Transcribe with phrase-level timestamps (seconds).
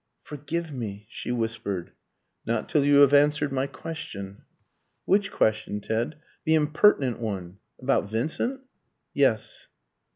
[0.23, 1.91] "Forgive me," she whispered.
[2.43, 4.41] "Not till you have answered my question."
[5.05, 8.61] "Which question, Ted?" "The impertinent one." "About Vincent?"
[9.13, 9.67] "Yes."